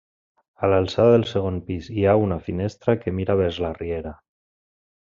A 0.63 0.69
l'alçada 0.73 1.11
del 1.15 1.25
segon 1.33 1.59
pis 1.67 1.91
hi 1.99 2.07
ha 2.13 2.17
una 2.23 2.41
finestra 2.49 2.99
que 3.05 3.17
mira 3.21 3.39
vers 3.45 3.65
la 3.67 3.75
riera. 3.79 4.17